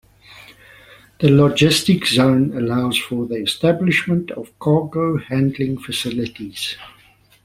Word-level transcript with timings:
The 1.19 1.29
logistics 1.29 2.13
zone 2.15 2.57
allows 2.57 2.97
for 2.97 3.27
the 3.27 3.35
establishment 3.35 4.31
of 4.31 4.57
cargo 4.57 5.17
handling 5.19 5.77
facilities. 5.77 6.75